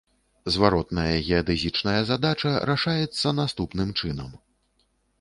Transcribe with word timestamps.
Зваротная 0.53 1.13
геадэзічная 1.27 1.95
задача 2.11 2.57
рашаецца 2.73 3.37
наступным 3.45 3.89
чынам. 4.01 4.29